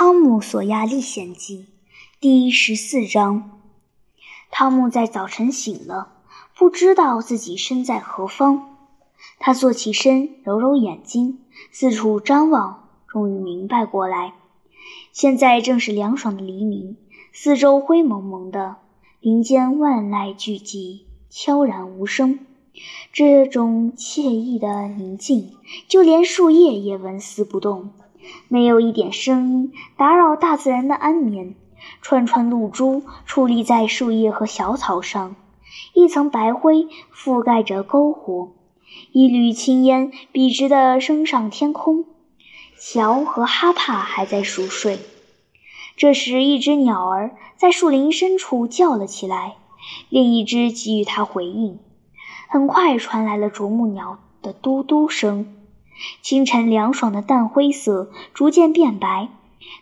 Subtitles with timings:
[0.02, 1.58] 《汤姆·索亚历险记》
[2.22, 3.60] 第十四章。
[4.50, 6.14] 汤姆在早晨醒了，
[6.56, 8.78] 不知道自己身在何方。
[9.38, 11.40] 他坐起身，揉揉眼睛，
[11.70, 14.32] 四处张望，终于明白过来。
[15.12, 16.96] 现在正是凉爽的黎明，
[17.34, 18.76] 四周灰蒙蒙的，
[19.20, 22.38] 林间万籁俱寂，悄然无声。
[23.12, 25.52] 这种惬意的宁静，
[25.86, 27.90] 就连树叶也纹丝不动。
[28.48, 31.54] 没有一点声音打扰大自然的安眠。
[32.02, 35.34] 串串露珠矗立在树叶和小草上，
[35.94, 38.52] 一层白灰覆盖着篝火，
[39.12, 42.04] 一缕青烟笔直地升上天空。
[42.78, 44.98] 乔和哈帕还在熟睡。
[45.96, 49.56] 这时，一只鸟儿在树林深处叫了起来，
[50.10, 51.78] 另一只给予它回应。
[52.48, 55.59] 很快传来了啄木鸟的嘟嘟声。
[56.22, 59.28] 清晨凉爽的淡灰色逐渐变白，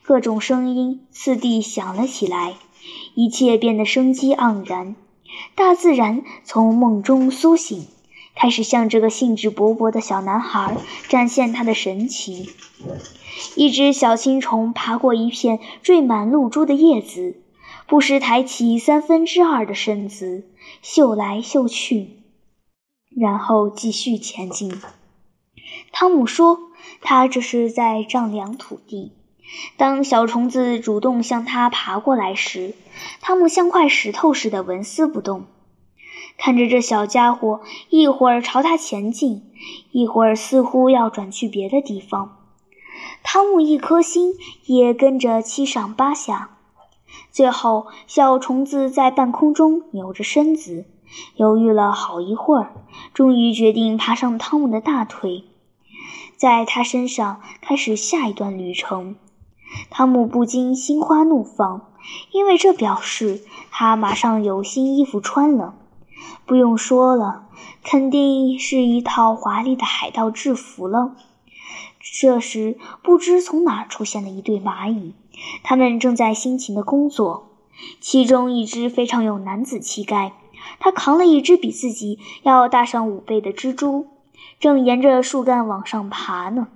[0.02, 2.54] 各种声音次第响了起来，
[3.15, 4.96] 一切变得生机盎然。
[5.54, 7.87] 大自然从梦中苏醒，
[8.34, 10.76] 开始向这个兴致勃勃的小男孩
[11.09, 12.50] 展现它的神奇。
[13.54, 17.40] 一只小青虫爬过一片缀满露珠的叶子，
[17.87, 20.48] 不时抬起三分之二的身子
[20.82, 22.23] 嗅来嗅去，
[23.16, 24.73] 然后继续前进。
[25.93, 26.59] 汤姆说
[27.01, 29.12] ：“他这是在丈量土地。”
[29.79, 32.74] 当小虫子主动向他爬过来时，
[33.23, 35.46] 汤姆像块石头似的纹丝不动，
[36.37, 39.51] 看着这小家伙一会儿朝他前进，
[39.90, 42.37] 一会儿似乎要转去别的地方。
[43.23, 44.34] 汤姆一颗心
[44.66, 46.51] 也跟着七上八下。
[47.30, 50.84] 最后，小虫子在半空中扭着身子，
[51.37, 52.74] 犹豫了好一会儿，
[53.15, 55.45] 终于决定爬上汤姆的大腿。
[56.38, 59.16] 在他身上开始下一段旅程，
[59.90, 61.90] 汤姆不禁心花怒放，
[62.30, 65.75] 因为这表示他马上有新衣服穿了。
[66.47, 67.48] 不用说了，
[67.82, 71.16] 肯定是一套华丽的海盗制服了。
[72.00, 75.15] 这时，不知从哪出现了一对蚂蚁，
[75.65, 77.48] 它们正在辛勤的工作。
[78.00, 80.34] 其中一只非常有男子气概，
[80.78, 84.06] 他扛了一只比自己要大上五倍的蜘蛛。
[84.61, 86.69] 正沿着树干往上爬呢。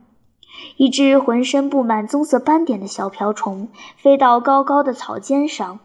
[0.76, 5.80] 一只浑身布满棕色斑点的小瓢虫飞到高高的草尖上。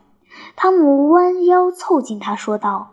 [0.55, 2.89] 汤姆弯腰凑近它，说道：“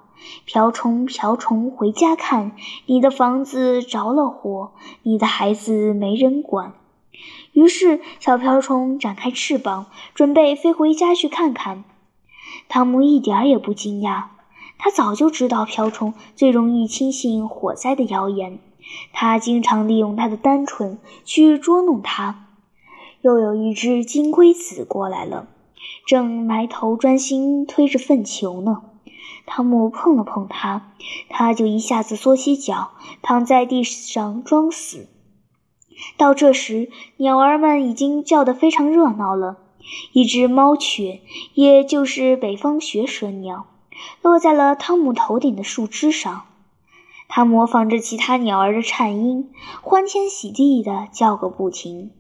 [0.46, 2.52] 瓢虫，瓢虫，回家看，
[2.86, 4.72] 你的房子着了火，
[5.02, 6.72] 你的孩子没人管。”
[7.52, 11.84] 于是，小瓢虫展开翅膀，准备飞回家去看看。
[12.68, 14.24] 汤姆一点也不惊讶，
[14.78, 18.58] 他早就知道瓢虫最容易轻信火灾的谣言。
[19.12, 22.46] 他经常利用他的单纯去捉弄他。
[23.20, 25.48] 又有一只金龟子过来了，
[26.06, 28.82] 正埋头专心推着粪球呢。
[29.46, 30.92] 汤姆碰了碰它，
[31.28, 32.92] 它就一下子缩起脚，
[33.22, 35.08] 躺在地上装死。
[36.16, 39.58] 到这时，鸟儿们已经叫得非常热闹了。
[40.12, 41.20] 一只猫雀，
[41.52, 43.66] 也就是北方雪舍鸟，
[44.22, 46.46] 落在了汤姆头顶的树枝上。
[47.28, 49.50] 他模仿着其他鸟儿的颤音，
[49.82, 52.12] 欢天喜地地叫个不停。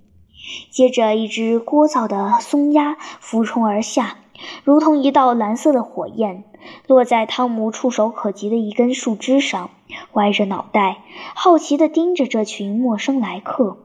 [0.70, 4.18] 接着，一只聒噪的松鸦俯冲而下，
[4.64, 6.44] 如同一道蓝色的火焰，
[6.86, 9.70] 落在汤姆触手可及的一根树枝上，
[10.12, 10.98] 歪着脑袋，
[11.34, 13.78] 好奇地盯着这群陌生来客。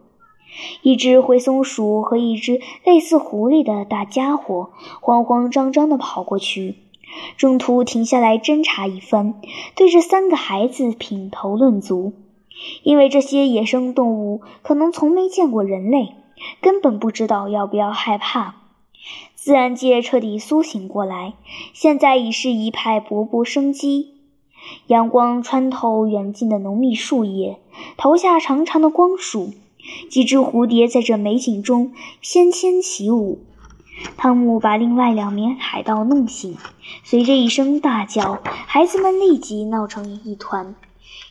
[0.82, 6.89] 一只灰松鼠和一只类似狐狸的大家伙慌慌张张地跑过去。
[7.38, 9.36] 中途停下来侦查一番，
[9.76, 12.14] 对这三个孩子品头论足。
[12.84, 16.16] 因为这些野生动物可能从没见过人类，
[16.62, 18.56] 根本不知道要不要害怕。
[19.34, 21.36] 自然界彻底苏醒过来，
[21.74, 24.16] 现在已是一派勃勃生机。
[24.88, 27.60] 阳光穿透远近的浓密树叶，
[27.96, 29.52] 投下长长的光束。
[30.10, 33.40] 几只蝴蝶在这美景中翩跹起舞。
[34.18, 36.58] 汤姆把另外两名海盗弄醒，
[37.04, 40.76] 随着一声大叫，孩子们立即闹成一团。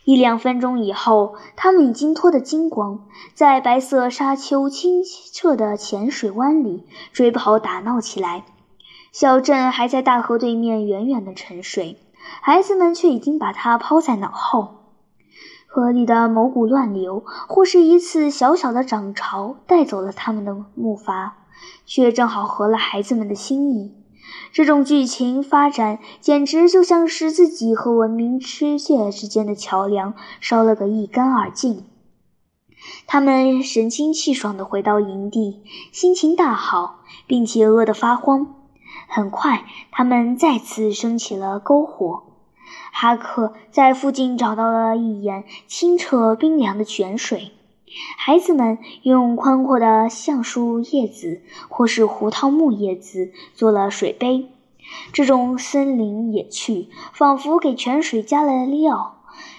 [0.05, 3.01] 一两分钟以后，他们已经脱得精光，
[3.35, 8.45] 在白色沙丘清澈的浅水湾里追跑打闹起来。
[9.13, 11.99] 小镇还在大河对面远远地沉睡，
[12.41, 14.77] 孩子们却已经把它抛在脑后。
[15.67, 21.33] 河里的某股乱流，或是一次小小的涨潮，带走了他们的木筏。
[21.87, 23.95] 却正好合了孩子们的心意。
[24.53, 31.85] 这种剧情发展简直就像是自己和文明世界之间的桥梁烧了个一干二净。
[33.07, 35.63] 他们神清气爽地回到营地，
[35.93, 38.55] 心情大好，并且饿得发慌。
[39.09, 42.25] 很快，他们再次升起了篝火。
[42.93, 47.53] 哈克在附近找到了一眼清澈冰凉的泉水，
[48.17, 54.49] 孩子们用宽阔的橡树叶子或是胡桃木叶子做了水杯。
[55.13, 59.17] 这种森林野趣仿佛给泉水加了料，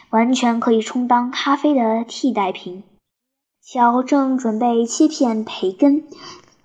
[0.09, 2.83] 完全可以充当咖啡的替代品。
[3.61, 6.03] 乔正准备切片培根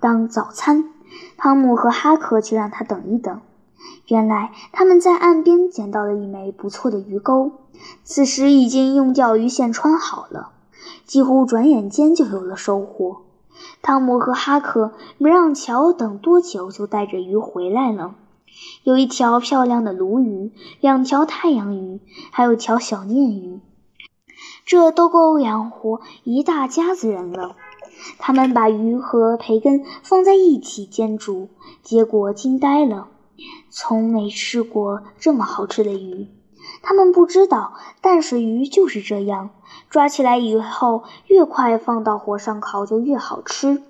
[0.01, 0.89] 当早餐，
[1.37, 3.43] 汤姆和哈克却让他等一等。
[4.09, 7.53] 原来他们在岸边捡到了一枚不错的鱼钩，
[8.03, 10.53] 此时已经用钓鱼线穿好了，
[11.07, 13.23] 几乎转眼间就有了收获。
[13.83, 18.15] 汤姆和哈克没让乔等多久，就带着鱼回来了。
[18.83, 23.61] 有一条漂亮的鲈鱼，两条太阳鱼，还有条小鲶鱼，
[24.65, 27.57] 这都够养活一大家子人了。
[28.19, 31.49] 他们把鱼和培根放在一起煎煮，
[31.83, 33.09] 结果惊呆了。
[33.71, 36.29] 从没吃过这么好吃的鱼，
[36.83, 39.51] 他们不知道淡水鱼就是这样，
[39.91, 43.83] 抓起来以后越快放到火上烤就越好吃。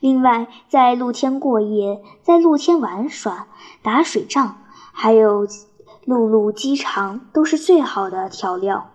[0.00, 3.46] 另外，在露天过夜，在露天玩耍、
[3.82, 4.56] 打水仗，
[4.92, 5.46] 还有
[6.04, 8.88] 露露鸡肠，都是最好的调料。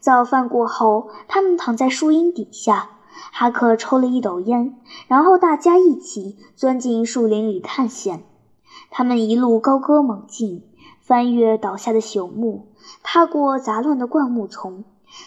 [0.00, 2.90] 早饭过后，他们躺在树荫底下，
[3.30, 8.24] 哈克抽了一斗烟，然后大家一起钻进树林里探险。
[8.90, 10.64] 他们一路高歌猛进，
[11.00, 12.68] 翻越倒下的朽木，
[13.02, 14.84] 踏过杂乱的灌木丛，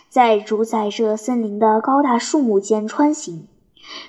[0.10, 3.48] 在主宰着森林的高大树木间穿行。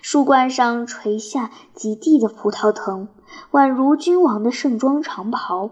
[0.01, 3.09] 树冠上垂下几地的葡萄藤，
[3.51, 5.71] 宛如君王的盛装长袍。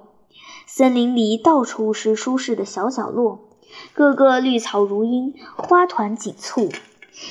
[0.66, 3.48] 森林里到处是舒适的小角落，
[3.94, 6.68] 个个绿草如茵，花团锦簇。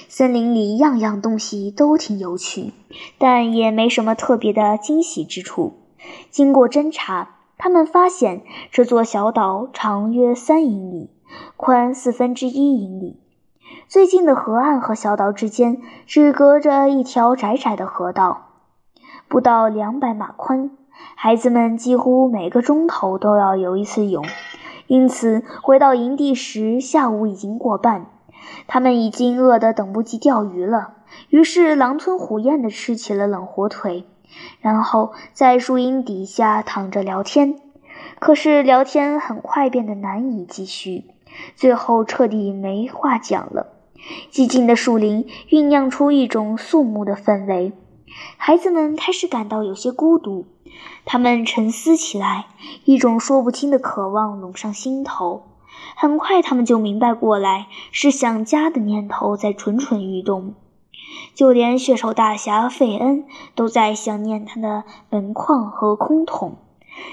[0.07, 2.72] 森林里样样东西都挺有趣，
[3.18, 5.74] 但也没什么特别的惊喜之处。
[6.31, 11.12] 经过侦查，他们发现这座小岛长约三英里，
[11.56, 13.21] 宽四分之一英里。
[13.88, 18.50] 最近的河岸和小岛之间只隔着一条窄窄的河道，
[19.30, 20.71] 不到两百码宽。
[21.15, 24.25] 孩子们几乎每个钟头都要游一次泳，
[24.88, 28.07] 因此回到营地时，下午已经过半。
[28.68, 30.95] 他们已经饿得等不及钓鱼了，
[31.30, 34.06] 于是狼吞虎咽地吃起了冷火腿。
[34.62, 37.56] 然后在树荫底下躺着聊天，
[38.19, 41.06] 可是聊天很快变得难以继续，
[41.56, 43.68] 最后彻底没话讲了。
[44.31, 47.71] 寂静的树林酝酿出一种肃穆的氛围，
[48.38, 50.45] 孩子们开始感到有些孤独。
[51.06, 52.47] 他们沉思起来，
[52.86, 55.44] 一种说不清的渴望涌上心头。
[55.95, 60.53] 很快，他们就明白过来，是想家的念头在蠢蠢欲动。
[61.33, 63.25] 就连血手大侠费恩
[63.56, 66.57] 都在想念他的门框和空桶，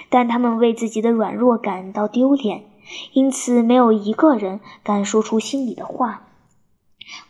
[0.08, 2.64] 但他们为自己的软弱感到丢脸，
[3.12, 6.23] 因此没有一个人敢说出心里的话。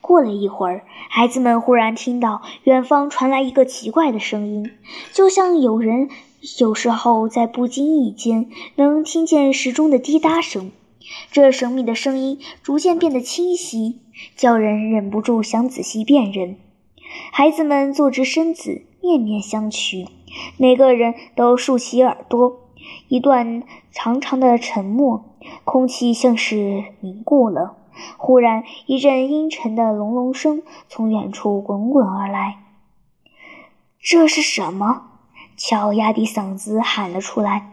[0.00, 4.70] 过了一会儿，孩子们忽然听到远方传来一个奇怪的声音，
[5.12, 6.11] 就像有人
[6.58, 10.70] 有时候在不经意间能听见时钟的滴答声。
[11.30, 14.00] 这神秘的声音逐渐变得清晰。
[14.36, 16.58] 叫人忍不住想仔细辨认。
[17.32, 20.06] 孩子们坐直身子，面面相觑，
[20.58, 22.60] 每个人都竖起耳朵。
[23.08, 23.62] 一段
[23.93, 27.76] 长长的沉默，空气像是凝固了。
[28.19, 32.58] 忽然，一阵阴沉的隆隆声从远处滚滚而来。
[34.00, 35.06] 这是什么？
[35.56, 37.72] 乔压低嗓子喊了出来。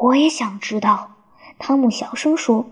[0.00, 1.09] 我也想知道。
[1.60, 2.64] 汤姆小声说：“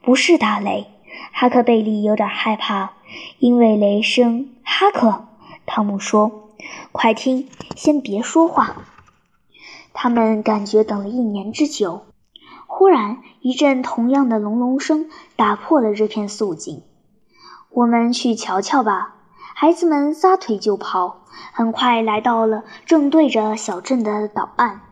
[0.00, 0.86] 不是打雷。”
[1.34, 2.92] 哈克贝利有点害怕，
[3.40, 4.50] 因为雷声。
[4.62, 5.26] 哈克，
[5.66, 6.50] 汤姆说
[6.92, 8.84] ：“快听，先别说话。”
[9.92, 12.06] 他们感觉等了一年之久，
[12.68, 16.82] 忽然一阵同样的隆隆声打破了这片肃静。
[17.70, 19.16] 我们去瞧瞧吧！
[19.56, 24.82] 孩子们撒腿就跑，很快来到了正对着小镇的岛岸。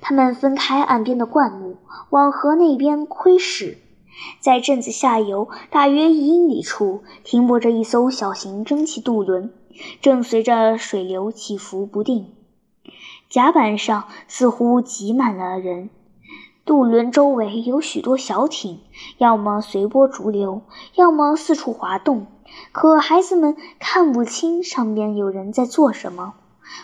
[0.00, 1.76] 他们分开岸边的灌木，
[2.10, 3.78] 往河那边窥视。
[4.40, 9.52] 在镇子下游大约一英里处，停泊着一艘小型蒸汽渡轮，
[10.02, 12.34] 正随着水流起伏不定。
[13.28, 15.90] 甲板上似乎挤满了人。
[16.66, 18.80] 渡轮周围有许多小艇，
[19.18, 20.62] 要么随波逐流，
[20.94, 22.26] 要么四处滑动。
[22.72, 26.34] 可孩子们看不清上面有人在做什么。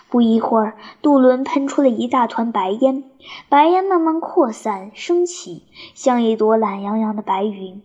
[0.08, 3.04] 不一会儿，渡轮喷出了一大团白烟，
[3.48, 5.64] 白烟慢慢扩散升起，
[5.94, 7.82] 像一朵懒洋洋的白云。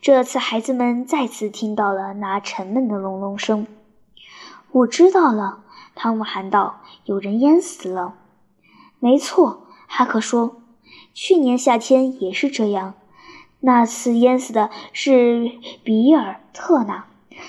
[0.00, 3.66] 这次，孩子们再次听到了那沉闷的隆隆声。
[4.70, 5.60] 我知道了，
[5.94, 8.14] 汤姆喊道：“有人淹死了。”
[9.00, 10.56] 没错，哈克说
[11.14, 12.94] ：“去年夏天也是这样。
[13.60, 15.52] 那次淹死的是
[15.84, 17.06] 比尔特纳，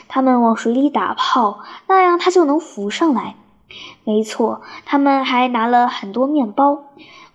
[0.07, 3.35] 他们往水里打泡，那样他就能浮上来。
[4.03, 6.83] 没错，他们还拿了很多面包，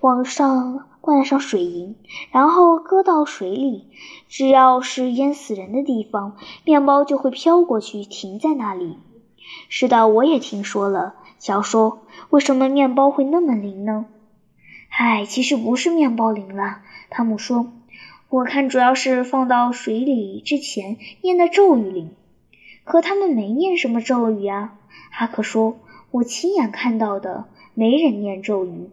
[0.01, 1.97] 往上灌上水银，
[2.31, 3.87] 然后搁到水里。
[4.29, 8.99] 只要是淹死人的地方，面包就会飘过去，停在那里。”
[9.71, 11.15] 是的，我也听说了。
[11.39, 14.07] 乔说：“为什么面包会那么灵呢？”
[14.91, 16.81] 唉，其实不是面包灵了。
[17.09, 17.73] 汤姆说
[18.29, 22.11] ：“我看主要是放到水里之前念的咒语灵。
[22.85, 24.75] 可他们没念什么咒语啊。”
[25.11, 25.77] 哈克说
[26.11, 28.91] ：“我亲眼看到的，没人念咒语。”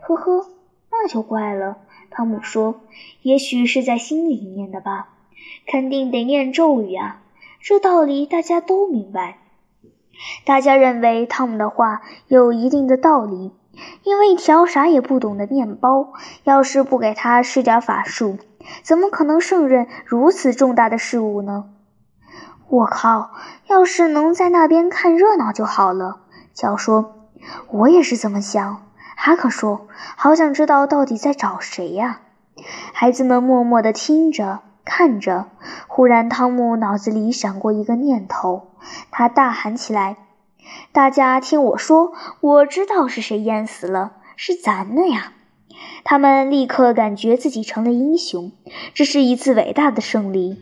[0.00, 0.46] 呵呵，
[0.90, 1.78] 那就怪了。
[2.10, 2.80] 汤姆说
[3.22, 5.08] ：“也许是在心里念的吧。
[5.66, 7.22] 肯定得念咒语啊，
[7.60, 9.38] 这道理大家都明白。”
[10.44, 13.52] 大家认为汤姆的话有一定的道理，
[14.04, 16.12] 因为一条啥也不懂的面包，
[16.44, 18.38] 要是不给他施点法术，
[18.82, 21.70] 怎么可能胜任如此重大的事务呢？
[22.68, 23.30] 我靠！
[23.66, 26.20] 要是能在那边看热闹就好了。
[26.54, 27.28] 乔说
[27.70, 32.20] ：“我也是这么想。”哈克说：“好想知道到底在找谁呀？”
[32.92, 34.60] 孩子们默默地听着。
[34.84, 35.46] 看着，
[35.86, 38.72] 忽然，汤姆脑子里闪过一个念头，
[39.12, 40.16] 他大喊起来
[40.90, 45.34] ：“大家听我说，我知道是谁淹死了，是咱们呀！”
[46.02, 48.50] 他们立刻感觉自己成了英雄，
[48.92, 50.60] 这是一次伟大的胜利。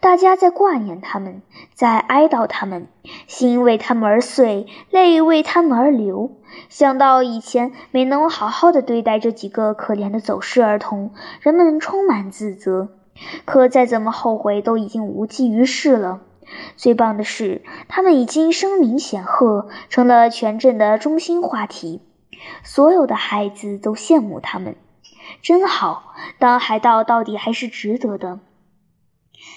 [0.00, 1.42] 大家在挂念他们，
[1.74, 2.88] 在哀悼他们，
[3.26, 6.32] 心为他们而碎，泪为他们而流。
[6.68, 12.90] 想到以前没能好好的对待这几个可怜的走失儿童，人们充满自责。
[13.44, 16.20] 可再怎么后悔，都已经无济于事了。
[16.76, 22.02] 最棒的是，他们已经声名显赫，成了全镇的中心话题。
[22.62, 24.76] 所有的孩子都羡慕他们，
[25.40, 26.14] 真好。
[26.38, 28.40] 当海盗到底还是值得的。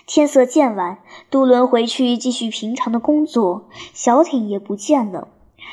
[0.06, 5.28] 天色渐晚，杜伦回去继续平常的工作，小艇也不见了。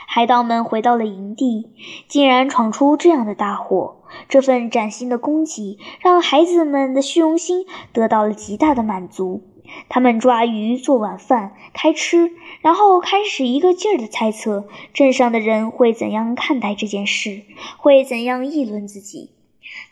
[0.07, 1.71] 海盗们回到了营地，
[2.09, 4.03] 竟然闯出这样的大祸。
[4.29, 9.43] 这份崭新的功绩让孩子们的虚荣心得到了极大的满足。
[9.89, 12.31] 他们抓鱼做晚饭开吃，
[12.61, 17.43] 然后开始一个劲儿地猜测镇上的人会怎样看待这件事，
[17.79, 19.34] 会怎样议论自己。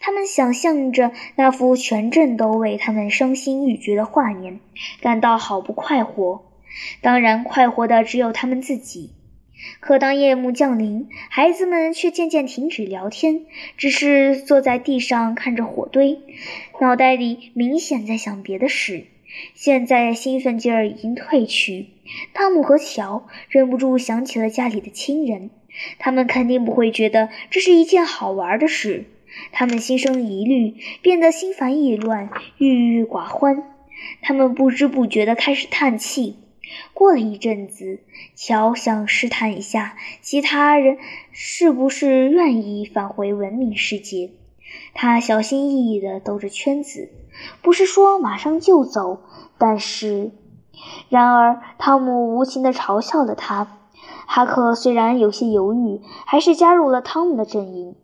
[0.01, 4.61] 他们想象着那幅全镇都为他们伤心欲绝的画面，
[5.01, 6.45] 感到好不快活。
[7.01, 9.11] 当然，快活的只有他们自己。
[9.79, 13.43] 可当夜幕降临，孩子们却渐渐停止聊天，
[13.77, 16.19] 只是坐在地上看着火堆，
[16.81, 19.05] 脑袋里明显在想别的事。
[19.55, 21.87] 现在兴奋劲儿已经褪去，
[22.35, 25.51] 汤姆和乔忍不住想起了家里的亲人，
[25.99, 29.05] 他们肯定不会觉得这是一件好玩的事。
[29.53, 33.65] 他们心生疑虑，变得心烦意乱、郁郁寡欢。
[34.21, 36.37] 他们不知不觉地开始叹气。
[36.95, 38.01] 过了一阵子，
[38.35, 40.97] 乔想试探一下其他人
[41.31, 44.31] 是不是愿意返回文明世界。
[44.95, 47.11] 他小心翼翼地兜着圈子，
[47.61, 49.23] 不是说马上就走，
[49.59, 50.31] 但是……
[51.11, 53.79] 然而，汤姆无情地嘲笑了他。
[54.27, 57.95] 哈克虽然有些犹豫，还是加入了汤姆的阵营。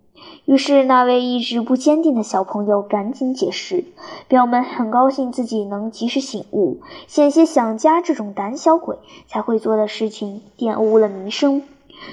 [0.44, 3.84] 于是，那位意志不坚定的小朋友赶紧解释，
[4.28, 8.96] 表们很高兴自己能及时醒悟，险些想家这种胆小鬼
[9.26, 11.62] 才会做的事情玷污了名声。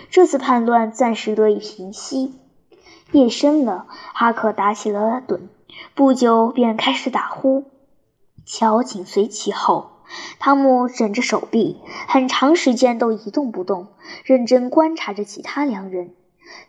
[0.10, 2.34] 这次叛乱暂时得以平息。
[3.12, 5.40] 夜深了，哈克打起了盹，
[5.94, 7.64] 不久便开始打呼，
[8.46, 9.92] 乔紧随其后。
[10.40, 13.88] 汤姆枕着手臂，很长时间都一动不动，
[14.24, 16.12] 认真观察着其他两人。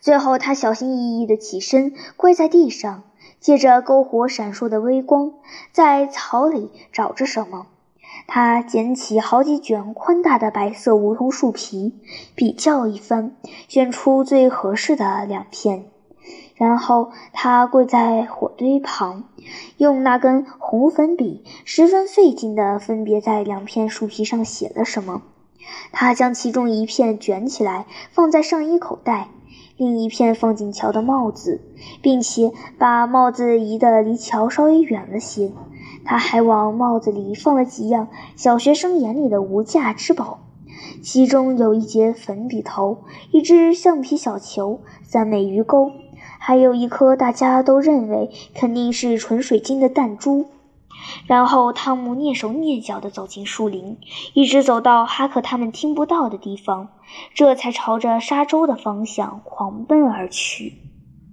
[0.00, 3.04] 最后，他小心翼翼地起身，跪在地上，
[3.40, 5.35] 借着篝火闪烁的微光，
[5.73, 7.66] 在草里找着什么。
[8.26, 11.95] 他捡起好几卷宽大的白色梧桐树皮，
[12.35, 13.37] 比较一番，
[13.68, 15.87] 选出最合适的两片。
[16.54, 19.25] 然后，他跪在火堆旁，
[19.76, 25.23] 用那根红粉笔十分费劲地分别在两片树皮上写了什么。
[25.92, 29.28] 他将其中一片卷起来，放在上衣口袋。
[29.76, 31.61] 另一片放进桥的帽子，
[32.00, 35.52] 并且把帽子移得离桥稍微远了些。
[36.04, 40.38] 他还往帽子里放了几样小学生眼里的无价之宝，
[41.02, 42.99] 其中有一节粉笔头，
[43.33, 45.90] 一只橡皮小球，三枚鱼钩，
[46.38, 50.47] 还有一颗大家都认为肯定是纯水晶的弹珠。
[51.26, 53.98] 然后汤姆蹑手蹑脚地走进树林，
[54.34, 56.88] 一直走到哈克他们听不到的地方，
[57.34, 60.74] 这才朝着沙洲的方向狂奔而去。